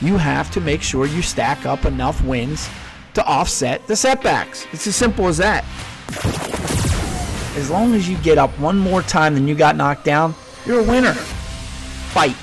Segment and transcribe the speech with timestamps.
[0.00, 2.68] you have to make sure you stack up enough wins
[3.14, 4.66] to offset the setbacks.
[4.72, 5.64] It's as simple as that.
[7.56, 10.34] As long as you get up one more time than you got knocked down,
[10.66, 11.14] you're a winner.
[11.14, 12.36] Fight.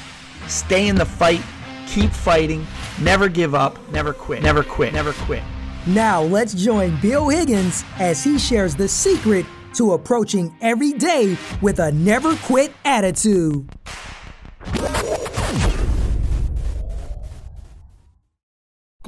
[0.47, 1.41] Stay in the fight.
[1.87, 2.65] Keep fighting.
[3.01, 3.77] Never give up.
[3.91, 4.41] Never quit.
[4.41, 4.93] Never quit.
[4.93, 5.43] Never quit.
[5.85, 9.45] Now let's join Bill Higgins as he shares the secret
[9.75, 13.69] to approaching every day with a never quit attitude.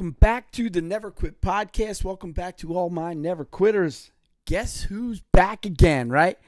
[0.06, 2.04] Welcome back to the Never Quit podcast.
[2.04, 4.12] Welcome back to all my never quitters.
[4.44, 6.38] Guess who's back again, right?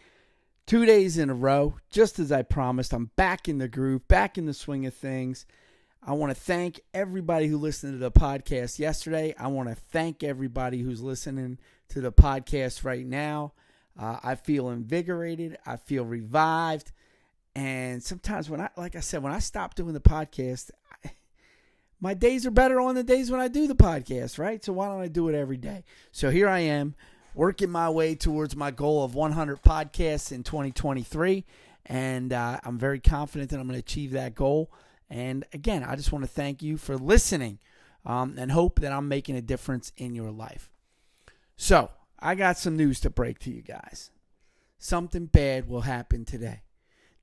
[0.68, 2.92] Two days in a row, just as I promised.
[2.92, 5.44] I'm back in the groove, back in the swing of things.
[6.00, 9.34] I want to thank everybody who listened to the podcast yesterday.
[9.36, 13.54] I want to thank everybody who's listening to the podcast right now.
[13.98, 15.58] Uh, I feel invigorated.
[15.66, 16.92] I feel revived.
[17.56, 20.70] And sometimes when I, like I said, when I stop doing the podcast,
[22.00, 24.64] my days are better on the days when I do the podcast, right?
[24.64, 25.84] So why don't I do it every day?
[26.12, 26.94] So here I am
[27.34, 31.44] working my way towards my goal of 100 podcasts in 2023.
[31.86, 34.70] And uh, I'm very confident that I'm going to achieve that goal.
[35.10, 37.58] And again, I just want to thank you for listening
[38.04, 40.70] um, and hope that I'm making a difference in your life.
[41.56, 44.10] So I got some news to break to you guys.
[44.78, 46.62] Something bad will happen today.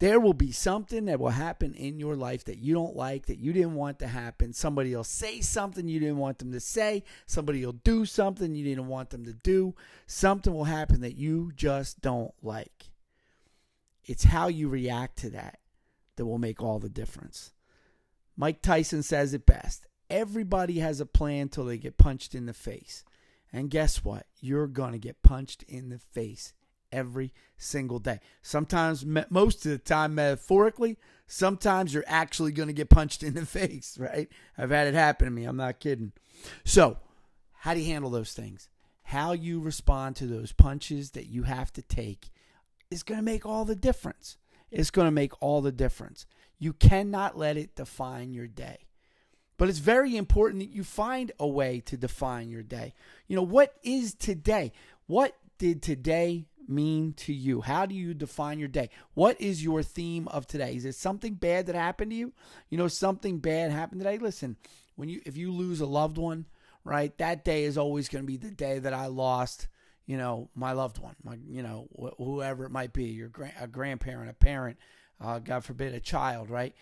[0.05, 3.39] There will be something that will happen in your life that you don't like, that
[3.39, 4.53] you didn't want to happen.
[4.53, 7.03] Somebody will say something you didn't want them to say.
[7.25, 9.73] Somebody will do something you didn't want them to do.
[10.05, 12.91] Something will happen that you just don't like.
[14.03, 15.57] It's how you react to that
[16.17, 17.51] that will make all the difference.
[18.37, 22.53] Mike Tyson says it best everybody has a plan till they get punched in the
[22.53, 23.03] face.
[23.51, 24.27] And guess what?
[24.39, 26.53] You're going to get punched in the face
[26.95, 28.19] every single day.
[28.41, 33.45] Sometimes, most of the time, metaphorically, sometimes you're actually going to get punched in the
[33.45, 34.29] face, right?
[34.57, 35.45] I've had it happen to me.
[35.45, 36.13] I'm not kidding.
[36.63, 36.97] So,
[37.53, 38.69] how do you handle those things?
[39.03, 42.29] How you respond to those punches that you have to take
[42.89, 44.37] is going to make all the difference.
[44.71, 46.25] It's going to make all the difference.
[46.57, 48.79] You cannot let it define your day.
[49.57, 52.93] But it's very important that you find a way to define your day.
[53.27, 54.73] You know, what is today?
[55.07, 57.61] What did today mean to you?
[57.61, 58.89] How do you define your day?
[59.13, 60.75] What is your theme of today?
[60.75, 62.33] Is it something bad that happened to you?
[62.69, 64.17] You know, something bad happened today.
[64.17, 64.57] Listen,
[64.95, 66.45] when you if you lose a loved one,
[66.83, 67.17] right?
[67.17, 69.67] That day is always going to be the day that I lost,
[70.05, 73.53] you know, my loved one, my you know, wh- whoever it might be, your gra-
[73.59, 74.77] a grandparent, a parent,
[75.19, 76.73] uh, God forbid, a child, right?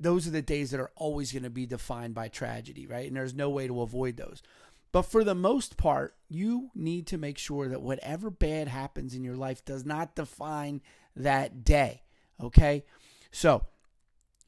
[0.00, 3.06] Those are the days that are always going to be defined by tragedy, right?
[3.06, 4.42] And there's no way to avoid those.
[4.92, 9.24] But for the most part, you need to make sure that whatever bad happens in
[9.24, 10.82] your life does not define
[11.16, 12.02] that day.
[12.40, 12.84] Okay?
[13.30, 13.64] So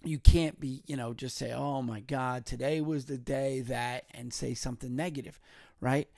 [0.04, 4.04] you can't be, you know, just say, oh my God, today was the day that,
[4.12, 5.40] and say something negative,
[5.80, 6.08] right?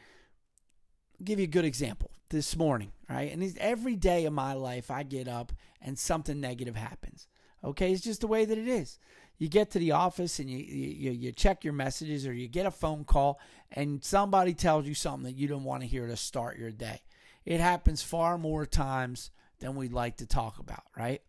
[1.20, 3.32] I'll give you a good example this morning, right?
[3.32, 7.28] And every day of my life, I get up and something negative happens.
[7.62, 7.92] Okay?
[7.92, 8.98] It's just the way that it is
[9.38, 12.66] you get to the office and you, you, you check your messages or you get
[12.66, 13.38] a phone call
[13.70, 17.02] and somebody tells you something that you don't want to hear to start your day.
[17.44, 19.30] It happens far more times
[19.60, 21.22] than we'd like to talk about, right?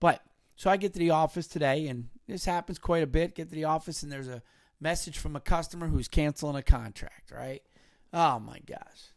[0.00, 0.22] But
[0.56, 3.34] so I get to the office today and this happens quite a bit.
[3.34, 4.42] Get to the office and there's a
[4.80, 7.62] message from a customer who's canceling a contract, right?
[8.12, 9.12] Oh my gosh.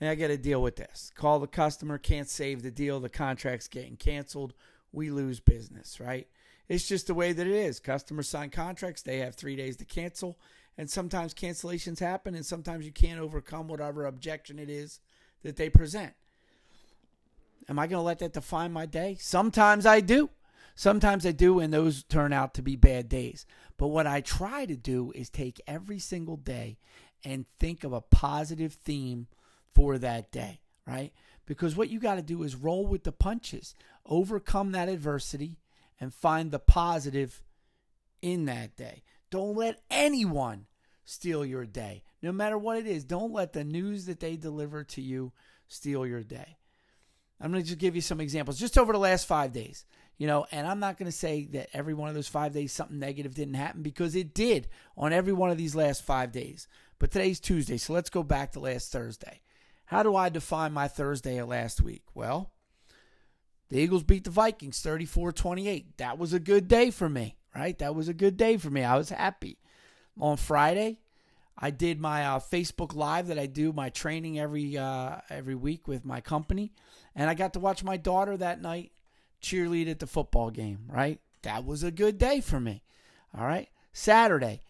[0.00, 1.12] And I got to deal with this.
[1.14, 4.52] Call the customer, can't save the deal, the contract's getting canceled.
[4.92, 6.28] We lose business, right?
[6.68, 7.80] It's just the way that it is.
[7.80, 10.38] Customers sign contracts, they have three days to cancel.
[10.76, 15.00] And sometimes cancellations happen, and sometimes you can't overcome whatever objection it is
[15.42, 16.14] that they present.
[17.68, 19.16] Am I going to let that define my day?
[19.20, 20.30] Sometimes I do.
[20.74, 23.46] Sometimes I do, and those turn out to be bad days.
[23.76, 26.78] But what I try to do is take every single day
[27.24, 29.28] and think of a positive theme
[29.72, 31.12] for that day, right?
[31.46, 33.74] Because what you got to do is roll with the punches,
[34.04, 35.58] overcome that adversity,
[36.04, 37.42] and find the positive
[38.22, 39.02] in that day.
[39.30, 40.66] Don't let anyone
[41.04, 42.04] steal your day.
[42.22, 45.32] No matter what it is, don't let the news that they deliver to you
[45.66, 46.58] steal your day.
[47.40, 49.84] I'm going to just give you some examples just over the last five days.
[50.16, 52.72] You know, and I'm not going to say that every one of those five days
[52.72, 56.68] something negative didn't happen because it did on every one of these last five days.
[57.00, 59.40] But today's Tuesday, so let's go back to last Thursday.
[59.86, 62.04] How do I define my Thursday of last week?
[62.14, 62.52] Well,
[63.74, 65.96] the Eagles beat the Vikings 34 28.
[65.96, 67.76] That was a good day for me, right?
[67.80, 68.84] That was a good day for me.
[68.84, 69.58] I was happy.
[70.16, 71.00] On Friday,
[71.58, 75.88] I did my uh, Facebook Live that I do my training every uh, every week
[75.88, 76.72] with my company,
[77.16, 78.92] and I got to watch my daughter that night
[79.42, 80.84] cheerlead at the football game.
[80.86, 82.84] Right, that was a good day for me.
[83.36, 84.60] All right, Saturday,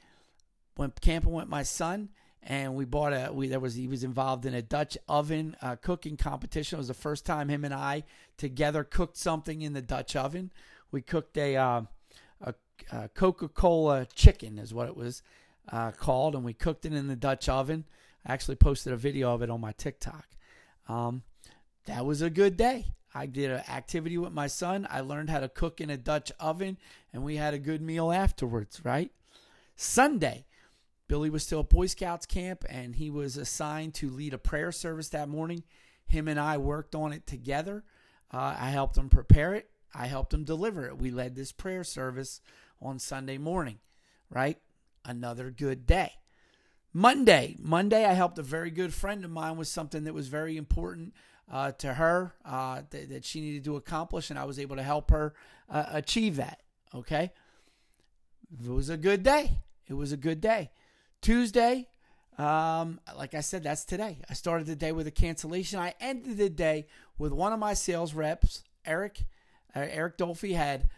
[0.78, 2.08] went camping with my son
[2.46, 5.76] and we bought a we there was he was involved in a Dutch oven uh,
[5.76, 6.76] cooking competition.
[6.76, 8.04] It was the first time him and I
[8.36, 10.50] together cooked something in the Dutch oven.
[10.92, 11.82] We cooked a uh,
[12.42, 12.54] a,
[12.92, 15.22] a Coca Cola chicken is what it was
[15.72, 17.84] uh, called, and we cooked it in the Dutch oven.
[18.26, 20.26] I actually posted a video of it on my TikTok.
[20.88, 21.22] Um,
[21.86, 22.86] that was a good day.
[23.14, 24.86] I did an activity with my son.
[24.90, 26.76] I learned how to cook in a Dutch oven,
[27.12, 28.80] and we had a good meal afterwards.
[28.84, 29.10] Right.
[29.76, 30.44] Sunday,
[31.08, 34.72] Billy was still at Boy Scouts camp and he was assigned to lead a prayer
[34.72, 35.64] service that morning.
[36.06, 37.84] Him and I worked on it together.
[38.32, 40.98] Uh, I helped him prepare it, I helped him deliver it.
[40.98, 42.40] We led this prayer service
[42.80, 43.78] on Sunday morning,
[44.28, 44.58] right?
[45.04, 46.12] Another good day.
[46.92, 50.56] Monday, Monday, I helped a very good friend of mine with something that was very
[50.56, 51.12] important
[51.50, 54.82] uh, to her uh, that, that, she needed to accomplish, and I was able to
[54.82, 55.34] help her
[55.68, 56.62] uh, achieve that.
[56.94, 57.32] Okay,
[58.62, 59.58] it was a good day.
[59.88, 60.70] It was a good day.
[61.24, 61.88] Tuesday,
[62.36, 64.18] um, like I said, that's today.
[64.28, 65.78] I started the day with a cancellation.
[65.78, 66.86] I ended the day
[67.16, 69.24] with one of my sales reps, Eric.
[69.74, 70.90] Uh, Eric Dolphy had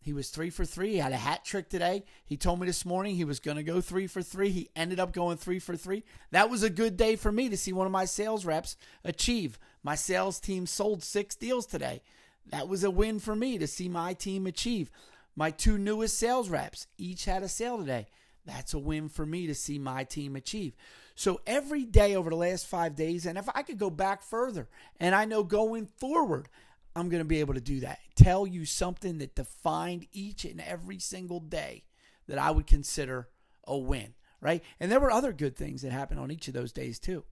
[0.00, 0.94] he was three for three.
[0.94, 2.02] He had a hat trick today.
[2.24, 4.50] He told me this morning he was going to go three for three.
[4.50, 6.02] He ended up going three for three.
[6.32, 9.60] That was a good day for me to see one of my sales reps achieve.
[9.84, 12.02] My sales team sold six deals today.
[12.50, 14.90] That was a win for me to see my team achieve.
[15.36, 18.08] My two newest sales reps each had a sale today.
[18.48, 20.74] That's a win for me to see my team achieve.
[21.14, 24.68] So every day over the last five days, and if I could go back further,
[24.98, 26.48] and I know going forward,
[26.96, 27.98] I'm going to be able to do that.
[28.16, 31.84] Tell you something that defined each and every single day
[32.26, 33.28] that I would consider
[33.66, 34.64] a win, right?
[34.80, 37.24] And there were other good things that happened on each of those days too.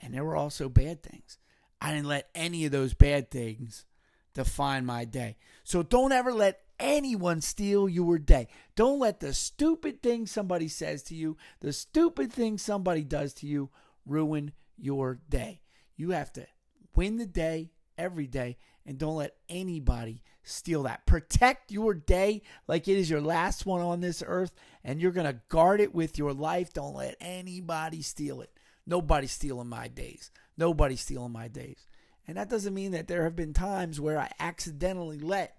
[0.00, 1.38] And there were also bad things.
[1.80, 3.84] I didn't let any of those bad things
[4.32, 5.36] define my day.
[5.62, 8.48] So don't ever let anyone steal your day.
[8.76, 13.46] Don't let the stupid thing somebody says to you, the stupid thing somebody does to
[13.46, 13.70] you,
[14.06, 15.60] ruin your day.
[15.96, 16.46] You have to
[16.94, 21.04] win the day every day and don't let anybody steal that.
[21.04, 25.26] Protect your day like it is your last one on this earth and you're going
[25.26, 26.72] to guard it with your life.
[26.72, 28.50] Don't let anybody steal it.
[28.86, 30.30] Nobody's stealing my days.
[30.56, 31.86] Nobody's stealing my days.
[32.26, 35.57] And that doesn't mean that there have been times where I accidentally let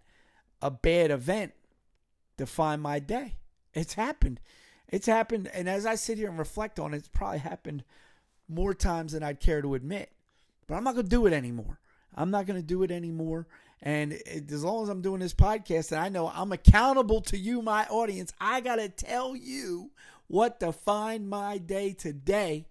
[0.61, 1.53] a bad event
[2.37, 3.35] define my day.
[3.73, 4.39] It's happened.
[4.87, 5.49] It's happened.
[5.53, 7.83] And as I sit here and reflect on it, it's probably happened
[8.47, 10.11] more times than I'd care to admit.
[10.67, 11.79] But I'm not going to do it anymore.
[12.15, 13.47] I'm not going to do it anymore.
[13.81, 17.37] And it, as long as I'm doing this podcast and I know I'm accountable to
[17.37, 19.91] you, my audience, I got to tell you
[20.27, 22.65] what defined my day today.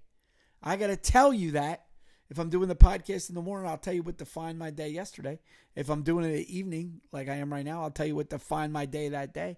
[0.62, 1.84] I got to tell you that.
[2.30, 4.88] If I'm doing the podcast in the morning, I'll tell you what defined my day
[4.88, 5.38] yesterday.
[5.74, 8.16] If I'm doing it in the evening, like I am right now, I'll tell you
[8.16, 9.56] what defined my day that day.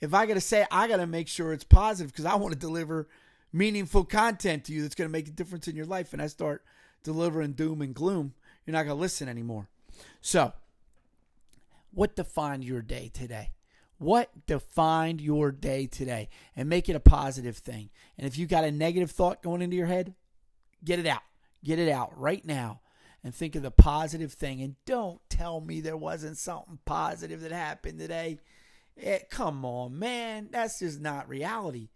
[0.00, 2.52] If I got to say, I got to make sure it's positive because I want
[2.52, 3.08] to deliver
[3.52, 6.12] meaningful content to you that's going to make a difference in your life.
[6.12, 6.64] And I start
[7.02, 9.68] delivering doom and gloom, you're not going to listen anymore.
[10.20, 10.52] So,
[11.92, 13.50] what defined your day today?
[13.98, 16.28] What defined your day today?
[16.56, 17.90] And make it a positive thing.
[18.16, 20.14] And if you got a negative thought going into your head,
[20.84, 21.22] get it out.
[21.64, 22.80] Get it out right now
[23.24, 24.60] and think of the positive thing.
[24.60, 28.38] And don't tell me there wasn't something positive that happened today.
[28.96, 30.48] It, eh, come on, man.
[30.50, 31.88] That's just not reality.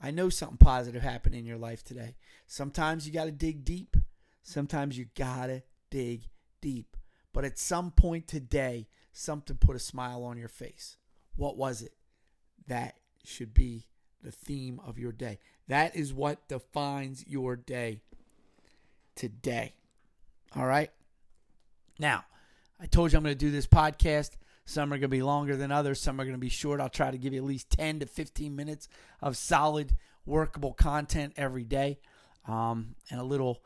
[0.00, 2.14] I know something positive happened in your life today.
[2.46, 3.96] Sometimes you got to dig deep.
[4.42, 6.28] Sometimes you got to dig
[6.60, 6.96] deep.
[7.32, 10.96] But at some point today, something put a smile on your face.
[11.36, 11.94] What was it?
[12.68, 13.86] That should be
[14.22, 15.38] the theme of your day.
[15.66, 18.00] That is what defines your day
[19.18, 19.74] today.
[20.54, 20.90] All right.
[21.98, 22.24] Now,
[22.80, 24.30] I told you I'm going to do this podcast.
[24.64, 26.00] Some are going to be longer than others.
[26.00, 26.80] Some are going to be short.
[26.80, 28.88] I'll try to give you at least 10 to 15 minutes
[29.20, 31.98] of solid, workable content every day,
[32.46, 33.64] um, and a little,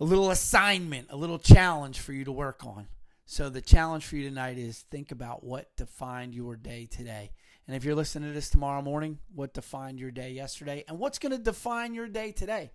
[0.00, 2.88] a little assignment, a little challenge for you to work on.
[3.26, 7.30] So the challenge for you tonight is think about what defined your day today.
[7.68, 11.20] And if you're listening to this tomorrow morning, what defined your day yesterday, and what's
[11.20, 12.72] going to define your day today?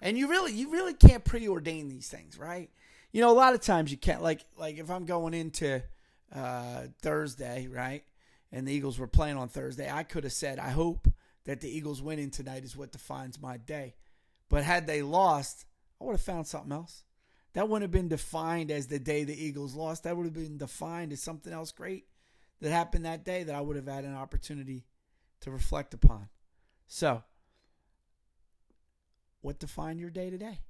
[0.00, 2.70] And you really, you really can't preordain these things, right?
[3.12, 4.22] You know, a lot of times you can't.
[4.22, 5.82] Like, like if I'm going into
[6.34, 8.04] uh, Thursday, right,
[8.52, 11.08] and the Eagles were playing on Thursday, I could have said, I hope
[11.44, 13.94] that the Eagles winning tonight is what defines my day.
[14.48, 15.64] But had they lost,
[16.00, 17.04] I would have found something else.
[17.52, 20.04] That wouldn't have been defined as the day the Eagles lost.
[20.04, 22.04] That would have been defined as something else great
[22.60, 24.84] that happened that day that I would have had an opportunity
[25.40, 26.28] to reflect upon.
[26.86, 27.22] So,
[29.42, 30.60] what defined your day today?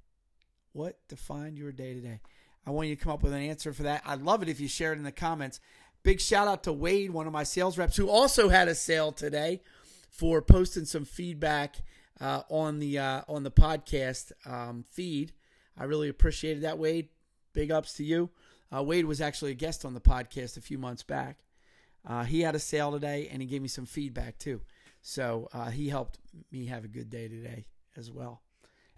[0.73, 2.21] What defined your day today?
[2.65, 4.03] I want you to come up with an answer for that.
[4.05, 5.59] I'd love it if you share it in the comments.
[6.03, 9.11] Big shout out to Wade, one of my sales reps, who also had a sale
[9.11, 9.61] today
[10.09, 11.77] for posting some feedback
[12.19, 15.33] uh, on the uh, on the podcast um, feed.
[15.77, 17.09] I really appreciated that, Wade.
[17.53, 18.29] Big ups to you.
[18.75, 21.39] Uh, Wade was actually a guest on the podcast a few months back.
[22.07, 24.61] Uh, he had a sale today, and he gave me some feedback too.
[25.01, 26.19] So uh, he helped
[26.51, 27.65] me have a good day today
[27.97, 28.41] as well.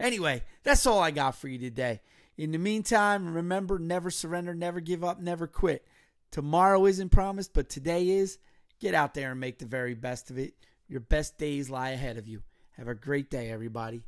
[0.03, 2.01] Anyway, that's all I got for you today.
[2.38, 5.88] In the meantime, remember never surrender, never give up, never quit.
[6.29, 8.38] Tomorrow isn't promised, but today is.
[8.81, 10.55] Get out there and make the very best of it.
[10.89, 12.43] Your best days lie ahead of you.
[12.72, 14.03] Have a great day, everybody.